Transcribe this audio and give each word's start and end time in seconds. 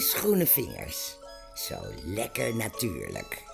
is 0.00 0.14
Groene 0.14 0.46
Vingers. 0.46 1.18
Zo 1.54 1.74
lekker 2.04 2.56
natuurlijk. 2.56 3.44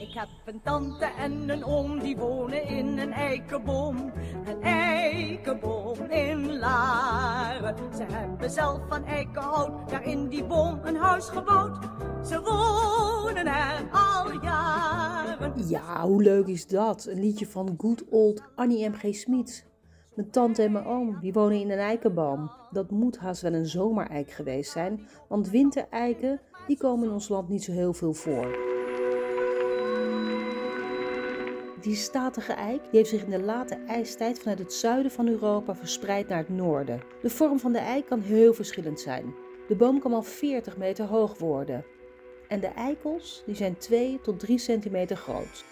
Ik 0.00 0.14
heb 0.14 0.28
een 0.44 0.60
tante 0.62 1.04
en 1.04 1.48
een 1.48 1.64
oom 1.64 2.00
die 2.00 2.16
wonen 2.16 2.66
in 2.66 2.98
een 2.98 3.12
eikenboom. 3.12 4.12
Een 4.44 4.62
eikenboom 4.62 6.10
in 6.10 6.58
Laren. 6.58 7.76
Ze 7.96 8.04
hebben 8.08 8.50
zelf 8.50 8.80
van 8.88 9.04
eikenhout 9.04 9.90
daar 9.90 10.04
in 10.06 10.28
die 10.28 10.44
boom 10.44 10.80
een 10.82 10.96
huis 10.96 11.28
gebouwd. 11.28 11.84
Ze 12.26 12.40
wonen 12.40 13.46
er 13.46 13.88
al 13.92 14.42
jaren. 14.42 15.68
Ja, 15.68 16.06
hoe 16.06 16.22
leuk 16.22 16.46
is 16.46 16.66
dat? 16.66 17.04
Een 17.04 17.20
liedje 17.20 17.46
van 17.46 17.74
good 17.78 18.04
old 18.10 18.42
Annie 18.54 18.88
M.G. 18.88 19.14
Smit. 19.14 19.72
Mijn 20.14 20.30
tante 20.30 20.62
en 20.62 20.72
mijn 20.72 20.86
oom, 20.86 21.18
die 21.20 21.32
wonen 21.32 21.60
in 21.60 21.70
een 21.70 21.78
eikenboom. 21.78 22.50
Dat 22.70 22.90
moet 22.90 23.18
haast 23.18 23.42
wel 23.42 23.52
een 23.52 23.66
zomereik 23.66 24.30
geweest 24.30 24.72
zijn, 24.72 25.06
want 25.28 25.50
wintereiken, 25.50 26.40
die 26.66 26.76
komen 26.76 27.06
in 27.06 27.12
ons 27.12 27.28
land 27.28 27.48
niet 27.48 27.64
zo 27.64 27.72
heel 27.72 27.92
veel 27.92 28.12
voor. 28.12 28.72
Die 31.80 31.94
statige 31.94 32.52
eik 32.52 32.80
die 32.82 32.98
heeft 32.98 33.08
zich 33.08 33.24
in 33.24 33.30
de 33.30 33.42
late 33.42 33.74
ijstijd 33.86 34.38
vanuit 34.38 34.58
het 34.58 34.72
zuiden 34.72 35.10
van 35.10 35.28
Europa 35.28 35.74
verspreid 35.74 36.28
naar 36.28 36.38
het 36.38 36.48
noorden. 36.48 37.00
De 37.22 37.30
vorm 37.30 37.58
van 37.58 37.72
de 37.72 37.78
eik 37.78 38.06
kan 38.06 38.20
heel 38.20 38.54
verschillend 38.54 39.00
zijn. 39.00 39.34
De 39.68 39.76
boom 39.76 40.00
kan 40.00 40.12
al 40.12 40.22
40 40.22 40.76
meter 40.76 41.04
hoog 41.04 41.38
worden. 41.38 41.84
En 42.48 42.60
de 42.60 42.66
eikels 42.66 43.42
die 43.46 43.54
zijn 43.54 43.76
2 43.76 44.20
tot 44.22 44.38
3 44.38 44.58
centimeter 44.58 45.16
groot. 45.16 45.64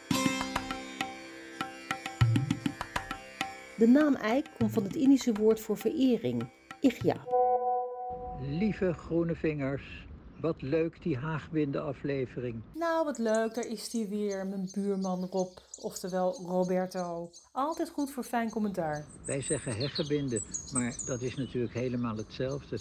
De 3.77 3.89
naam 3.89 4.15
eik 4.15 4.47
komt 4.59 4.73
van 4.73 4.83
het 4.83 4.95
Indische 4.95 5.33
woord 5.33 5.61
voor 5.61 5.77
verering, 5.77 6.51
igya. 6.81 7.17
Lieve 8.41 8.93
groene 8.93 9.35
vingers, 9.35 10.07
wat 10.41 10.63
leuk 10.63 11.03
die 11.03 11.17
Haagwinde-aflevering. 11.17 12.63
Nou, 12.75 13.05
wat 13.05 13.19
leuk, 13.19 13.55
daar 13.55 13.67
is 13.67 13.93
hij 13.93 14.09
weer, 14.09 14.47
mijn 14.47 14.71
buurman 14.75 15.29
Rob, 15.31 15.57
oftewel 15.81 16.33
Roberto. 16.47 17.31
Altijd 17.53 17.91
goed 17.91 18.11
voor 18.11 18.25
fijn 18.25 18.51
commentaar. 18.51 19.05
Wij 19.25 19.41
zeggen 19.41 19.77
heggebinde, 19.77 20.41
maar 20.73 20.97
dat 21.07 21.21
is 21.21 21.37
natuurlijk 21.37 21.75
helemaal 21.75 22.17
hetzelfde. 22.17 22.79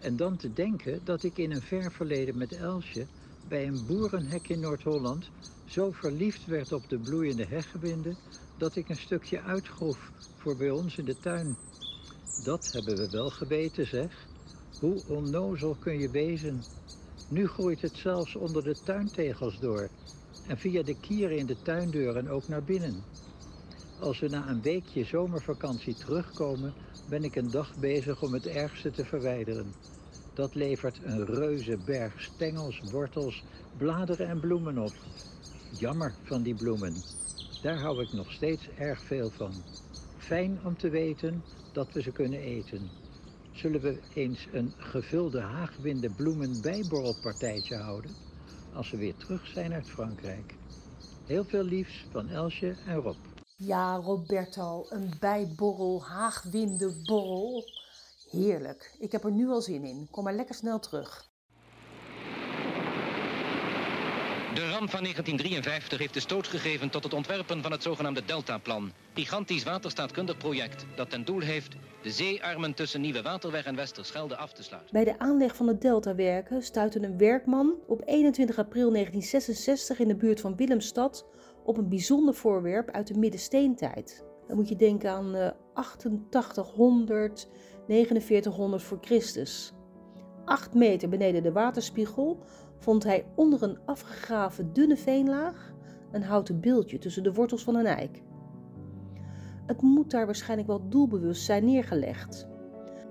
En 0.00 0.16
dan 0.16 0.36
te 0.36 0.52
denken 0.52 1.00
dat 1.04 1.22
ik 1.22 1.38
in 1.38 1.50
een 1.50 1.62
ver 1.62 1.92
verleden 1.92 2.38
met 2.38 2.52
Elsje 2.52 3.06
bij 3.48 3.66
een 3.66 3.86
boerenhek 3.86 4.48
in 4.48 4.60
Noord-Holland 4.60 5.30
zo 5.66 5.90
verliefd 5.90 6.46
werd 6.46 6.72
op 6.72 6.88
de 6.88 6.98
bloeiende 6.98 7.46
heggebinde 7.46 8.14
dat 8.60 8.76
ik 8.76 8.88
een 8.88 8.98
stukje 8.98 9.40
uitgroef 9.40 10.12
voor 10.36 10.56
bij 10.56 10.70
ons 10.70 10.98
in 10.98 11.04
de 11.04 11.16
tuin. 11.18 11.56
Dat 12.34 12.72
hebben 12.72 12.96
we 12.96 13.08
wel 13.10 13.30
geweten, 13.30 13.86
zeg. 13.86 14.28
Hoe 14.78 15.02
onnozel 15.06 15.74
kun 15.74 15.98
je 15.98 16.10
wezen? 16.10 16.64
Nu 17.28 17.46
groeit 17.46 17.80
het 17.80 17.96
zelfs 17.96 18.36
onder 18.36 18.62
de 18.62 18.76
tuintegels 18.82 19.58
door 19.58 19.88
en 20.42 20.58
via 20.58 20.82
de 20.82 20.94
kieren 20.94 21.38
in 21.38 21.46
de 21.46 21.56
tuindeuren 21.62 22.28
ook 22.28 22.48
naar 22.48 22.64
binnen. 22.64 23.04
Als 23.98 24.20
we 24.20 24.28
na 24.28 24.48
een 24.48 24.62
weekje 24.62 25.04
zomervakantie 25.04 25.96
terugkomen, 25.96 26.74
ben 27.04 27.24
ik 27.24 27.36
een 27.36 27.50
dag 27.50 27.76
bezig 27.76 28.22
om 28.22 28.32
het 28.32 28.46
ergste 28.46 28.90
te 28.90 29.04
verwijderen. 29.04 29.74
Dat 30.34 30.54
levert 30.54 31.00
een 31.02 31.24
reuze 31.24 31.76
berg 31.76 32.20
stengels, 32.20 32.80
wortels, 32.80 33.44
bladeren 33.78 34.26
en 34.26 34.40
bloemen 34.40 34.78
op. 34.78 34.94
Jammer 35.78 36.14
van 36.22 36.42
die 36.42 36.54
bloemen. 36.54 37.04
Daar 37.62 37.78
hou 37.78 38.02
ik 38.02 38.12
nog 38.12 38.32
steeds 38.32 38.68
erg 38.78 39.00
veel 39.00 39.30
van. 39.30 39.52
Fijn 40.18 40.58
om 40.64 40.76
te 40.76 40.88
weten 40.88 41.42
dat 41.72 41.92
we 41.92 42.02
ze 42.02 42.12
kunnen 42.12 42.40
eten. 42.40 42.90
Zullen 43.52 43.80
we 43.80 44.00
eens 44.14 44.46
een 44.52 44.72
gevulde 44.76 45.40
haagwinde 45.40 46.10
bloemen 46.10 46.62
bijborrelpartijtje 46.62 47.76
houden? 47.76 48.10
Als 48.74 48.90
we 48.90 48.96
weer 48.96 49.16
terug 49.16 49.46
zijn 49.46 49.72
uit 49.72 49.90
Frankrijk. 49.90 50.54
Heel 51.26 51.44
veel 51.44 51.62
liefs 51.62 52.06
van 52.10 52.28
Elsje 52.28 52.76
en 52.86 52.96
Rob. 52.96 53.16
Ja, 53.56 53.96
Roberto, 53.96 54.86
een 54.88 55.10
bijborrel, 55.20 56.04
haagwindenborrel. 56.04 57.64
Heerlijk. 58.30 58.96
Ik 58.98 59.12
heb 59.12 59.24
er 59.24 59.32
nu 59.32 59.48
al 59.48 59.60
zin 59.60 59.84
in. 59.84 60.08
Kom 60.10 60.24
maar 60.24 60.34
lekker 60.34 60.54
snel 60.54 60.78
terug. 60.78 61.29
Ramp 64.80 64.92
van 64.92 65.02
1953 65.02 65.98
heeft 65.98 66.14
de 66.14 66.20
stoot 66.20 66.46
gegeven 66.46 66.90
tot 66.90 67.04
het 67.04 67.14
ontwerpen 67.14 67.62
van 67.62 67.72
het 67.72 67.82
zogenaamde 67.82 68.24
Deltaplan. 68.24 68.92
Gigantisch 69.14 69.64
waterstaatkundig 69.64 70.36
project 70.36 70.86
dat 70.96 71.10
ten 71.10 71.24
doel 71.24 71.40
heeft 71.40 71.76
de 72.02 72.10
zeearmen 72.10 72.74
tussen 72.74 73.00
Nieuwe 73.00 73.22
Waterweg 73.22 73.64
en 73.64 73.76
Westerschelde 73.76 74.36
af 74.36 74.52
te 74.52 74.62
sluiten. 74.62 74.92
Bij 74.92 75.04
de 75.04 75.18
aanleg 75.18 75.56
van 75.56 75.66
de 75.66 75.78
Deltawerken 75.78 76.62
stuitte 76.62 77.02
een 77.02 77.18
werkman 77.18 77.74
op 77.86 78.02
21 78.04 78.58
april 78.58 78.92
1966 78.92 79.98
in 79.98 80.08
de 80.08 80.16
buurt 80.16 80.40
van 80.40 80.56
Willemstad 80.56 81.26
op 81.64 81.76
een 81.76 81.88
bijzonder 81.88 82.34
voorwerp 82.34 82.90
uit 82.90 83.06
de 83.06 83.18
middensteentijd. 83.18 84.24
Dan 84.46 84.56
moet 84.56 84.68
je 84.68 84.76
denken 84.76 85.10
aan 85.10 85.34
eh, 85.34 85.50
8800, 85.74 87.48
4900 87.86 88.82
voor 88.82 88.98
Christus. 89.00 89.72
8 90.44 90.74
meter 90.74 91.08
beneden 91.08 91.42
de 91.42 91.52
waterspiegel 91.52 92.38
vond 92.80 93.04
hij 93.04 93.26
onder 93.34 93.62
een 93.62 93.78
afgegraven 93.84 94.72
dunne 94.72 94.96
veenlaag 94.96 95.72
een 96.10 96.22
houten 96.22 96.60
beeldje 96.60 96.98
tussen 96.98 97.22
de 97.22 97.32
wortels 97.32 97.62
van 97.62 97.74
een 97.74 97.86
eik. 97.86 98.22
Het 99.66 99.82
moet 99.82 100.10
daar 100.10 100.26
waarschijnlijk 100.26 100.68
wel 100.68 100.88
doelbewust 100.88 101.44
zijn 101.44 101.64
neergelegd. 101.64 102.48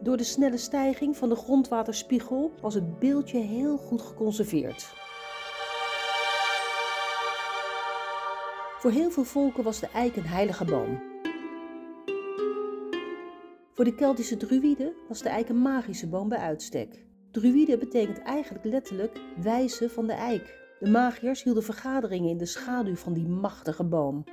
Door 0.01 0.17
de 0.17 0.23
snelle 0.23 0.57
stijging 0.57 1.17
van 1.17 1.29
de 1.29 1.35
grondwaterspiegel 1.35 2.51
was 2.61 2.73
het 2.73 2.99
beeldje 2.99 3.39
heel 3.39 3.77
goed 3.77 4.01
geconserveerd. 4.01 4.93
Voor 8.79 8.91
heel 8.91 9.11
veel 9.11 9.23
volken 9.23 9.63
was 9.63 9.79
de 9.79 9.89
eik 9.93 10.15
een 10.15 10.25
heilige 10.25 10.65
boom. 10.65 11.01
Voor 13.73 13.85
de 13.85 13.95
Keltische 13.95 14.37
druïden 14.37 14.93
was 15.07 15.21
de 15.21 15.29
eik 15.29 15.49
een 15.49 15.61
magische 15.61 16.07
boom 16.07 16.29
bij 16.29 16.37
uitstek. 16.37 17.08
Druïde 17.31 17.77
betekent 17.77 18.21
eigenlijk 18.21 18.65
letterlijk 18.65 19.21
wijze 19.41 19.89
van 19.89 20.07
de 20.07 20.13
eik. 20.13 20.57
De 20.79 20.89
magiërs 20.89 21.43
hielden 21.43 21.63
vergaderingen 21.63 22.29
in 22.29 22.37
de 22.37 22.45
schaduw 22.45 22.95
van 22.95 23.13
die 23.13 23.27
machtige 23.27 23.83
boom. 23.83 24.23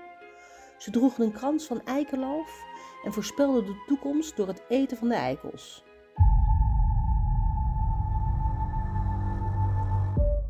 Ze 0.79 0.91
droegen 0.91 1.25
een 1.25 1.33
krans 1.33 1.67
van 1.67 1.83
eikenloof 1.83 2.63
en 3.05 3.13
voorspelden 3.13 3.65
de 3.65 3.85
toekomst 3.87 4.37
door 4.37 4.47
het 4.47 4.63
eten 4.69 4.97
van 4.97 5.09
de 5.09 5.15
eikels. 5.15 5.85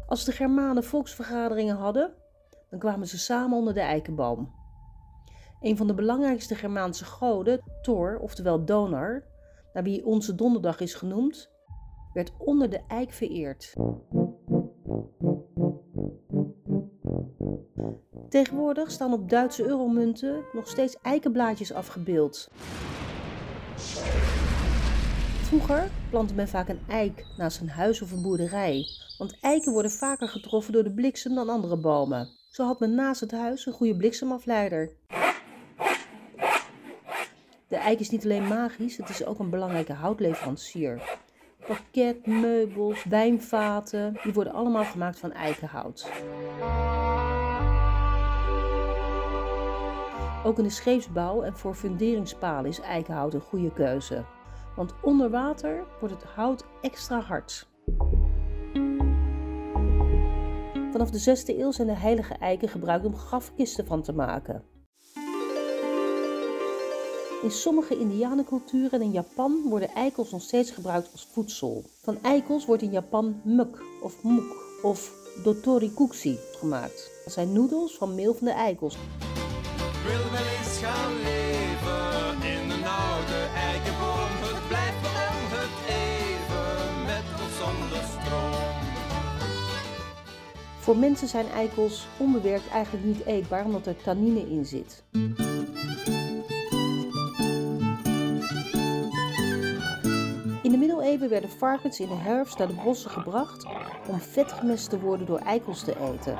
Als 0.06 0.24
de 0.24 0.32
Germanen 0.32 0.84
volksvergaderingen 0.84 1.76
hadden, 1.76 2.14
dan 2.70 2.78
kwamen 2.78 3.06
ze 3.06 3.18
samen 3.18 3.58
onder 3.58 3.74
de 3.74 3.80
eikenboom. 3.80 4.54
Een 5.60 5.76
van 5.76 5.86
de 5.86 5.94
belangrijkste 5.94 6.54
Germaanse 6.54 7.04
goden, 7.04 7.62
Thor, 7.82 8.18
oftewel 8.18 8.64
Donar, 8.64 9.24
naar 9.72 9.82
wie 9.82 10.04
onze 10.04 10.34
donderdag 10.34 10.80
is 10.80 10.94
genoemd, 10.94 11.54
werd 12.16 12.32
onder 12.38 12.70
de 12.70 12.80
eik 12.88 13.12
vereerd. 13.12 13.72
Tegenwoordig 18.28 18.90
staan 18.90 19.12
op 19.12 19.28
Duitse 19.28 19.64
euromunten 19.64 20.44
nog 20.52 20.68
steeds 20.68 20.96
eikenblaadjes 21.02 21.72
afgebeeld. 21.72 22.50
Vroeger 25.42 25.90
plantte 26.10 26.34
men 26.34 26.48
vaak 26.48 26.68
een 26.68 26.80
eik 26.88 27.24
naast 27.36 27.60
een 27.60 27.68
huis 27.68 28.02
of 28.02 28.12
een 28.12 28.22
boerderij, 28.22 28.86
want 29.18 29.40
eiken 29.40 29.72
worden 29.72 29.90
vaker 29.90 30.28
getroffen 30.28 30.72
door 30.72 30.84
de 30.84 30.94
bliksem 30.94 31.34
dan 31.34 31.48
andere 31.48 31.76
bomen. 31.76 32.28
Zo 32.50 32.64
had 32.64 32.80
men 32.80 32.94
naast 32.94 33.20
het 33.20 33.30
huis 33.30 33.66
een 33.66 33.72
goede 33.72 33.96
bliksemafleider. 33.96 34.90
De 37.68 37.76
eik 37.76 38.00
is 38.00 38.10
niet 38.10 38.24
alleen 38.24 38.48
magisch, 38.48 38.96
het 38.96 39.08
is 39.08 39.24
ook 39.24 39.38
een 39.38 39.50
belangrijke 39.50 39.92
houtleverancier. 39.92 41.24
Pakket, 41.66 42.26
meubels, 42.26 43.04
wijnvaten, 43.04 44.18
die 44.22 44.32
worden 44.32 44.52
allemaal 44.52 44.84
gemaakt 44.84 45.18
van 45.18 45.32
eikenhout. 45.32 46.10
Ook 50.44 50.58
in 50.58 50.64
de 50.64 50.70
scheepsbouw 50.70 51.42
en 51.42 51.56
voor 51.56 51.74
funderingspalen 51.74 52.70
is 52.70 52.80
eikenhout 52.80 53.34
een 53.34 53.40
goede 53.40 53.72
keuze. 53.72 54.24
Want 54.76 54.94
onder 55.02 55.30
water 55.30 55.84
wordt 56.00 56.14
het 56.14 56.24
hout 56.24 56.64
extra 56.80 57.20
hard. 57.20 57.68
Vanaf 60.90 61.10
de 61.10 61.36
6e 61.36 61.58
eeuw 61.58 61.70
zijn 61.70 61.88
de 61.88 61.96
heilige 61.96 62.34
eiken 62.34 62.68
gebruikt 62.68 63.04
om 63.04 63.16
grafkisten 63.16 63.86
van 63.86 64.02
te 64.02 64.12
maken. 64.12 64.75
In 67.46 67.52
sommige 67.52 67.98
indianenculturen 67.98 68.90
en 68.90 69.02
in 69.02 69.10
Japan 69.10 69.62
worden 69.68 69.88
eikels 69.94 70.30
nog 70.30 70.42
steeds 70.42 70.70
gebruikt 70.70 71.08
als 71.12 71.28
voedsel. 71.32 71.84
Van 72.02 72.18
eikels 72.22 72.66
wordt 72.66 72.82
in 72.82 72.90
Japan 72.90 73.40
muk 73.44 73.82
of 74.02 74.22
moek 74.22 74.78
of 74.82 75.12
dotorikutsi 75.42 76.38
gemaakt. 76.58 77.10
Dat 77.24 77.32
zijn 77.32 77.52
noedels 77.52 77.96
van 77.96 78.14
meel 78.14 78.34
van 78.34 78.46
de 78.46 78.52
eikels. 78.52 78.96
Wil 80.06 80.30
wel 80.30 80.46
eens 80.58 80.78
gaan 80.78 81.12
leven 81.14 82.48
in 82.50 82.70
een 82.70 82.84
oude 82.84 83.40
eikenboom. 83.54 84.30
Het 84.54 84.68
blijft 84.68 85.06
om 85.06 85.42
het 85.56 85.74
even 85.88 87.04
met 87.06 87.26
ons 87.42 87.56
zonder 87.62 88.02
stroom. 88.12 88.80
Voor 90.78 90.96
mensen 90.96 91.28
zijn 91.28 91.48
eikels 91.48 92.06
onbewerkt 92.18 92.68
eigenlijk 92.68 93.04
niet 93.04 93.24
eetbaar 93.24 93.64
omdat 93.64 93.86
er 93.86 93.96
tannine 94.02 94.50
in 94.50 94.64
zit. 94.64 95.02
Middeleeuwen 101.16 101.48
werden 101.50 101.58
varkens 101.58 102.00
in 102.00 102.08
de 102.08 102.30
herfst 102.30 102.58
naar 102.58 102.66
de 102.66 102.82
bossen 102.84 103.10
gebracht 103.10 103.66
om 104.08 104.20
vetgemest 104.20 104.90
te 104.90 105.00
worden 105.00 105.26
door 105.26 105.38
eikels 105.38 105.82
te 105.82 105.96
eten. 106.12 106.36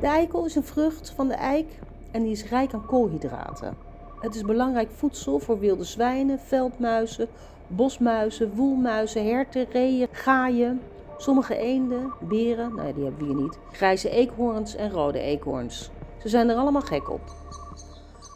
De 0.00 0.06
eikel 0.06 0.44
is 0.44 0.54
een 0.54 0.64
vrucht 0.64 1.10
van 1.10 1.28
de 1.28 1.34
eik 1.34 1.78
en 2.10 2.22
die 2.22 2.32
is 2.32 2.44
rijk 2.44 2.72
aan 2.72 2.86
koolhydraten. 2.86 3.76
Het 4.20 4.34
is 4.34 4.42
belangrijk 4.42 4.90
voedsel 4.90 5.38
voor 5.38 5.58
wilde 5.58 5.84
zwijnen, 5.84 6.38
veldmuizen, 6.38 7.28
bosmuizen, 7.66 8.54
woelmuizen, 8.54 9.26
herten, 9.26 9.66
reeën, 9.70 10.08
gaaien, 10.10 10.80
sommige 11.20 11.56
eenden, 11.56 12.12
beren, 12.20 12.74
nou 12.74 12.86
ja, 12.86 12.92
die 12.94 13.04
hebben 13.04 13.26
we 13.26 13.32
hier 13.32 13.42
niet, 13.42 13.58
grijze 13.72 14.10
eekhoorns 14.10 14.74
en 14.74 14.90
rode 14.90 15.18
eekhoorns. 15.18 15.90
Ze 16.22 16.28
zijn 16.28 16.48
er 16.48 16.56
allemaal 16.56 16.82
gek 16.82 17.10
op. 17.10 17.20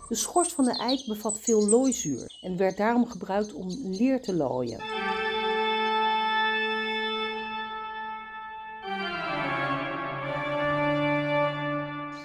De 0.08 0.14
schors 0.14 0.52
van 0.52 0.64
de 0.64 0.78
eik 0.78 1.04
bevat 1.06 1.38
veel 1.38 1.68
looizuur 1.68 2.38
en 2.40 2.56
werd 2.56 2.76
daarom 2.76 3.06
gebruikt 3.06 3.54
om 3.54 3.66
leer 3.68 4.20
te 4.20 4.34
looien. 4.34 4.80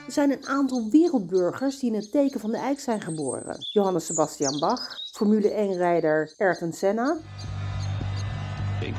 Er 0.06 0.16
zijn 0.16 0.32
een 0.32 0.48
aantal 0.48 0.90
wereldburgers 0.90 1.80
die 1.80 1.90
in 1.90 1.96
het 1.96 2.12
teken 2.12 2.40
van 2.40 2.52
de 2.52 2.58
eik 2.58 2.80
zijn 2.80 3.02
geboren. 3.02 3.56
Johannes 3.60 4.06
Sebastian 4.06 4.60
Bach, 4.60 5.00
Formule 5.12 5.50
1-rijder 5.50 6.34
Ayrton 6.38 6.74
Senna, 6.74 7.18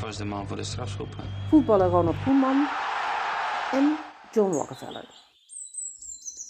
was 0.01 0.17
de 0.17 0.25
man 0.25 0.49
voor 0.49 0.57
de 0.57 0.65
strafschoppen. 0.65 1.25
voetballer 1.49 1.89
Ronald 1.89 2.17
Koeman 2.25 2.69
en 3.73 3.97
John 4.33 4.53
Rockefeller. 4.53 5.09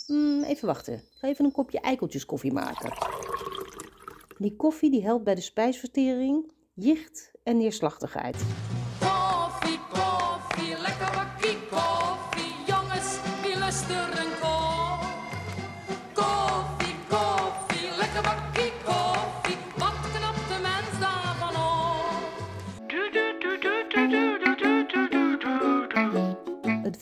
Hmm, 0.07 0.43
even 0.43 0.67
wachten. 0.67 0.95
Ik 0.95 1.17
ga 1.19 1.29
even 1.29 1.45
een 1.45 1.53
kopje 1.53 1.81
eikeltjes 1.81 2.27
koffie 2.27 2.53
maken. 2.53 2.93
Die 4.39 4.57
koffie 4.57 4.91
die 4.91 5.03
helpt 5.03 5.25
bij 5.25 5.35
de 5.35 5.41
spijsvertering, 5.41 6.53
jicht 6.75 7.33
en 7.43 7.57
neerslachtigheid. 7.57 8.45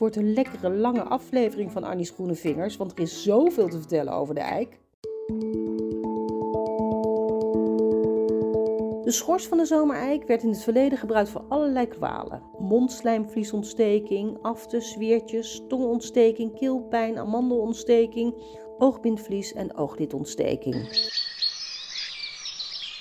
Wordt 0.09 0.27
een 0.27 0.35
lekkere 0.35 0.71
lange 0.71 1.03
aflevering 1.03 1.73
van 1.73 1.85
Annie's 1.85 2.11
Groene 2.11 2.35
Vingers, 2.35 2.77
want 2.77 2.93
er 2.93 3.01
is 3.01 3.23
zoveel 3.23 3.69
te 3.69 3.79
vertellen 3.79 4.13
over 4.13 4.35
de 4.35 4.41
eik. 4.41 4.79
De 9.03 9.11
schors 9.11 9.47
van 9.47 9.59
de 9.59 9.65
zomereik 9.65 10.27
werd 10.27 10.43
in 10.43 10.49
het 10.49 10.63
verleden 10.63 10.99
gebruikt 10.99 11.31
voor 11.31 11.45
allerlei 11.49 11.89
kwalen. 11.89 12.43
Mondslijmvliesontsteking, 12.59 14.39
aftes, 14.43 14.97
weertjes, 14.97 15.63
tongontsteking, 15.69 16.59
keelpijn, 16.59 17.19
amandelontsteking, 17.19 18.35
oogbindvlies 18.79 19.53
en 19.53 19.77
ooglidоntsteking. 19.77 20.75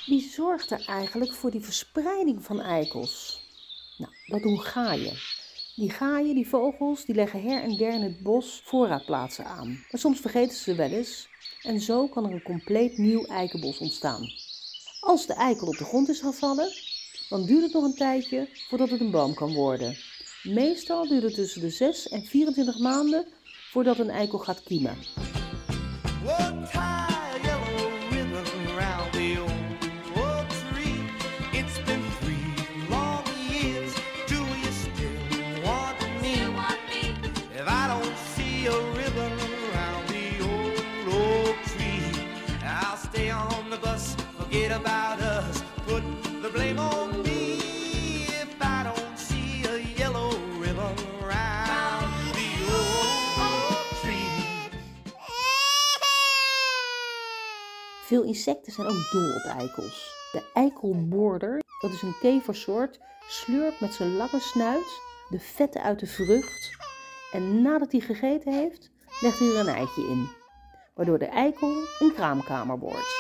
Wie 0.06 0.30
zorgt 0.30 0.72
er 0.72 0.86
eigenlijk 0.88 1.34
voor 1.34 1.52
die 1.52 1.62
verspreiding 1.62 2.44
van 2.44 2.62
eikels? 2.62 3.42
Nou, 3.98 4.12
dat 4.26 4.42
doen 4.42 4.60
gaaien. 4.60 5.37
Die 5.78 5.90
gaaien, 5.90 6.36
die 6.36 6.48
vogels, 6.48 7.06
die 7.06 7.16
leggen 7.16 7.42
her 7.42 7.62
en 7.64 7.78
der 7.78 7.94
in 7.94 8.02
het 8.02 8.20
bos 8.20 8.62
voorraadplaatsen 8.66 9.46
aan. 9.46 9.68
Maar 9.68 10.00
soms 10.00 10.20
vergeten 10.20 10.58
ze 10.58 10.76
wel 10.76 10.90
eens 10.90 11.30
en 11.62 11.80
zo 11.82 12.08
kan 12.08 12.26
er 12.26 12.32
een 12.32 12.42
compleet 12.42 12.98
nieuw 12.98 13.26
eikenbos 13.26 13.78
ontstaan. 13.78 14.32
Als 15.00 15.26
de 15.26 15.34
eikel 15.34 15.68
op 15.68 15.78
de 15.78 15.84
grond 15.84 16.10
is 16.10 16.20
gevallen, 16.20 16.72
dan 17.30 17.46
duurt 17.46 17.64
het 17.64 17.74
nog 17.74 17.84
een 17.84 17.96
tijdje 17.96 18.50
voordat 18.70 18.90
het 18.90 19.00
een 19.00 19.12
boom 19.12 19.34
kan 19.34 19.54
worden. 19.54 19.98
Meestal 20.44 21.08
duurt 21.08 21.24
het 21.24 21.34
tussen 21.34 21.62
de 21.62 21.70
6 21.70 22.08
en 22.08 22.26
24 22.26 22.80
maanden 22.80 23.26
voordat 23.72 24.00
een 24.00 24.10
eikel 24.10 24.40
gaat 24.40 24.64
kiemen. 24.64 24.98
Insecten 58.28 58.72
zijn 58.72 58.88
ook 58.88 59.10
dol 59.12 59.36
op 59.36 59.44
eikels. 59.58 60.16
De 60.32 60.44
eikelboorder, 60.54 61.62
dat 61.82 61.92
is 61.92 62.02
een 62.02 62.16
keversoort, 62.22 63.00
slurpt 63.28 63.80
met 63.80 63.94
zijn 63.94 64.16
lange 64.16 64.40
snuit 64.40 65.06
de 65.30 65.40
vetten 65.40 65.82
uit 65.84 66.00
de 66.00 66.08
vrucht 66.08 66.78
en 67.32 67.62
nadat 67.62 67.92
hij 67.92 68.02
gegeten 68.02 68.54
heeft, 68.54 68.92
legt 69.22 69.40
hij 69.40 69.48
er 69.48 69.60
een 69.60 69.68
eitje 69.68 70.02
in, 70.02 70.30
waardoor 70.96 71.20
de 71.20 71.26
eikel 71.26 71.74
een 72.00 72.14
kraamkamer 72.14 72.80
wordt. 72.80 73.16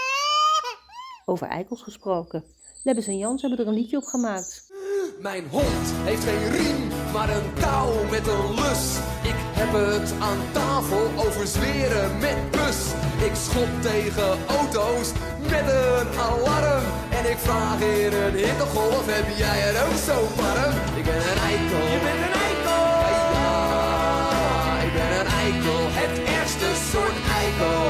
Over 1.25 1.47
eikels 1.47 1.81
gesproken. 1.81 2.43
Lebbes 2.83 3.07
en 3.07 3.17
Jans 3.17 3.41
hebben 3.41 3.59
er 3.59 3.67
een 3.67 3.73
liedje 3.73 3.97
op 3.97 4.03
gemaakt. 4.03 4.71
Mijn 5.19 5.47
hond 5.49 5.91
heeft 6.03 6.23
geen 6.23 6.49
riem, 6.49 6.87
maar 7.13 7.29
een 7.29 7.53
touw 7.53 8.09
met 8.09 8.27
een 8.27 8.53
lus. 8.53 9.06
Heb 9.69 10.01
het 10.01 10.13
aan 10.19 10.37
tafel 10.51 11.11
over 11.15 11.47
zweren 11.47 12.17
met 12.19 12.51
bus. 12.51 12.79
Ik 13.27 13.35
schop 13.35 13.67
tegen 13.81 14.45
auto's 14.47 15.11
met 15.41 15.65
een 15.79 16.07
alarm. 16.19 16.83
En 17.09 17.29
ik 17.31 17.37
vraag 17.37 17.79
in 17.81 18.13
een 18.13 18.35
hittegolf, 18.35 19.05
heb 19.05 19.37
jij 19.37 19.59
het 19.59 19.77
ook 19.85 19.97
zo 20.09 20.17
warm? 20.41 20.73
Ik 20.97 21.03
ben 21.03 21.15
een 21.31 21.41
eikel. 21.51 21.83
Je 21.93 21.99
bent 22.05 22.21
een 22.27 22.35
eikel. 22.47 22.83
Ja, 23.13 23.27
ja, 23.35 24.79
ik 24.87 24.93
ben 24.93 25.11
een 25.19 25.31
eikel. 25.43 25.79
Het 26.01 26.15
ergste 26.37 26.69
soort 26.91 27.17
eikel. 27.41 27.81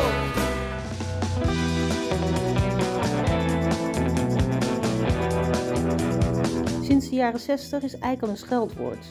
Sinds 6.83 7.09
de 7.09 7.15
jaren 7.15 7.39
60 7.39 7.83
is 7.83 7.97
eikel 7.99 8.29
een 8.29 8.37
scheldwoord. 8.37 9.05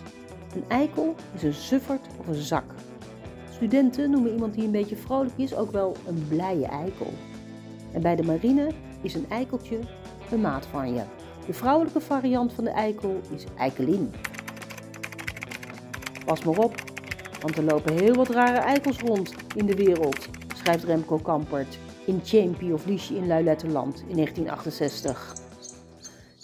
Een 0.55 0.65
eikel 0.69 1.15
is 1.35 1.43
een 1.43 1.55
sufferd 1.55 2.07
zak. 2.35 2.65
Studenten 3.51 4.11
noemen 4.11 4.33
iemand 4.33 4.55
die 4.55 4.65
een 4.65 4.71
beetje 4.71 4.97
vrolijk 4.97 5.35
is 5.37 5.55
ook 5.55 5.73
wel 5.73 5.97
een 6.07 6.25
blije 6.29 6.67
eikel. 6.67 7.13
En 7.93 8.03
bij 8.03 8.17
de 8.17 8.23
marine 8.23 8.71
is 9.03 9.15
een 9.15 9.27
eikeltje 9.29 9.79
een 10.31 10.41
maat 10.41 10.67
van 10.67 10.95
je. 10.95 11.03
De 11.47 11.53
vrouwelijke 11.53 12.01
variant 12.01 12.53
van 12.53 12.65
de 12.65 12.71
eikel 12.71 13.21
is 13.35 13.45
eikelin. 13.59 14.13
Pas 16.25 16.45
maar 16.45 16.59
op, 16.59 16.75
want 17.41 17.57
er 17.57 17.65
lopen 17.65 17.99
heel 17.99 18.15
wat 18.15 18.29
rare 18.29 18.59
eikels 18.59 18.99
rond 18.99 19.35
in 19.55 19.67
de 19.67 19.75
wereld, 19.75 20.29
schrijft 20.55 20.85
Remco 20.85 21.17
Kampert 21.17 21.79
in 22.05 22.21
Champy 22.25 22.71
of 22.71 22.87
Liesje 22.87 23.15
in 23.15 23.27
Luiletterland 23.27 24.05
in 24.09 24.15
1968. 24.15 25.46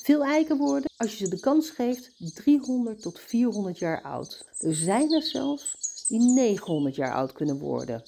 Veel 0.03 0.25
eiken 0.25 0.57
worden, 0.57 0.91
als 0.97 1.19
je 1.19 1.25
ze 1.25 1.31
de 1.31 1.41
kans 1.41 1.71
geeft, 1.71 2.35
300 2.35 3.03
tot 3.03 3.21
400 3.21 3.79
jaar 3.79 4.03
oud. 4.03 4.45
Er 4.59 4.75
zijn 4.75 5.13
er 5.13 5.23
zelfs 5.23 5.77
die 6.09 6.21
900 6.21 6.95
jaar 6.95 7.15
oud 7.15 7.33
kunnen 7.33 7.59
worden. 7.59 8.03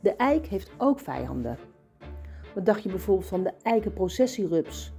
De 0.00 0.14
eik 0.16 0.46
heeft 0.46 0.70
ook 0.78 1.00
vijanden. 1.00 1.58
Wat 2.54 2.66
dacht 2.66 2.82
je 2.82 2.88
bijvoorbeeld 2.88 3.28
van 3.28 3.42
de 3.42 3.52
eikenprocessierups? 3.62 4.92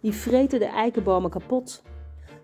Die 0.00 0.12
vreten 0.12 0.58
de 0.58 0.66
eikenbomen 0.66 1.30
kapot. 1.30 1.82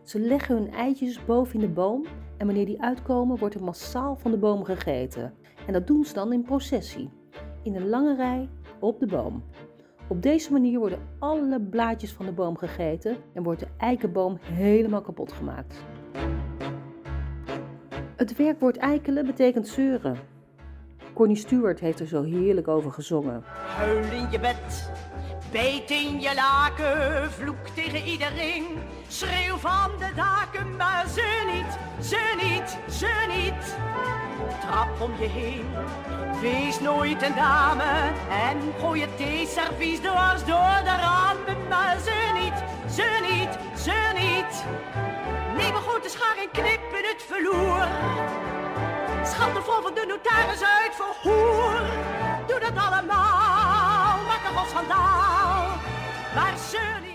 Ze 0.04 0.20
leggen 0.20 0.54
hun 0.54 0.72
eitjes 0.72 1.24
boven 1.24 1.54
in 1.54 1.60
de 1.60 1.72
boom 1.72 2.06
en 2.38 2.46
wanneer 2.46 2.66
die 2.66 2.82
uitkomen 2.82 3.38
wordt 3.38 3.54
er 3.54 3.64
massaal 3.64 4.16
van 4.16 4.30
de 4.30 4.38
boom 4.38 4.64
gegeten. 4.64 5.34
En 5.66 5.72
dat 5.72 5.86
doen 5.86 6.04
ze 6.04 6.14
dan 6.14 6.32
in 6.32 6.42
processie, 6.42 7.10
in 7.62 7.74
een 7.74 7.88
lange 7.88 8.16
rij 8.16 8.48
op 8.80 9.00
de 9.00 9.06
boom. 9.06 9.44
Op 10.08 10.22
deze 10.22 10.52
manier 10.52 10.78
worden 10.78 10.98
alle 11.18 11.60
blaadjes 11.60 12.12
van 12.12 12.26
de 12.26 12.32
boom 12.32 12.56
gegeten 12.56 13.16
en 13.32 13.42
wordt 13.42 13.60
de 13.60 13.68
eikenboom 13.76 14.38
helemaal 14.40 15.00
kapot 15.00 15.32
gemaakt. 15.32 15.84
Het 18.16 18.36
werkwoord 18.36 18.76
eikelen 18.76 19.26
betekent 19.26 19.68
zeuren. 19.68 20.16
Connie 21.12 21.36
Stewart 21.36 21.80
heeft 21.80 22.00
er 22.00 22.06
zo 22.06 22.22
heerlijk 22.22 22.68
over 22.68 22.92
gezongen. 22.92 23.42
Huil 23.44 24.02
in 24.02 24.30
je 24.30 24.40
bed, 24.40 24.90
beet 25.50 25.90
in 25.90 26.20
je 26.20 26.34
laken, 26.34 27.32
vloek 27.32 27.66
tegen 27.74 28.02
iedereen. 28.04 28.66
Schreeuw 29.08 29.56
van 29.56 29.90
de 29.98 30.14
daken, 30.14 30.76
maar 30.76 31.04
ze 31.14 31.52
niet, 31.52 32.06
ze 32.06 32.34
niet, 32.42 32.78
ze 32.94 33.26
niet. 33.28 33.76
Trap 34.60 35.00
om 35.00 35.12
je 35.18 35.26
heen, 35.28 35.66
wees 36.40 36.80
nooit 36.80 37.22
een 37.22 37.34
dame. 37.34 38.12
En 38.30 38.74
gooi 38.80 39.00
het 39.00 39.16
theeservies 39.16 39.98
dwars 39.98 40.44
door 40.44 40.80
de 40.84 40.96
ramen, 41.00 41.68
maar 41.68 41.96
ze 42.04 42.30
niet, 42.40 42.58
ze 42.94 43.18
niet, 43.30 43.80
ze 43.84 44.10
niet. 44.14 44.64
Neem 45.56 45.74
een 45.74 45.82
grote 45.82 46.08
schaar 46.08 46.36
en 46.36 46.50
knip 46.50 46.94
in 46.98 47.04
het 47.04 47.24
verloer. 47.28 47.86
Schat 49.24 49.54
de 49.54 49.62
vol 49.62 49.82
van 49.82 49.94
de 49.94 50.04
notaris 50.08 50.62
uit 50.62 50.94
voor 50.94 51.32
hoer. 51.32 51.80
Doe 52.46 52.60
dat 52.60 52.84
allemaal, 52.84 53.59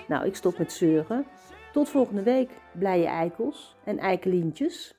Nou, 0.07 0.25
ik 0.25 0.35
stop 0.35 0.57
met 0.57 0.73
zeuren. 0.73 1.25
Tot 1.71 1.89
volgende 1.89 2.23
week, 2.23 2.49
blije 2.71 3.05
eikels 3.05 3.75
en 3.83 3.99
eikelientjes. 3.99 4.95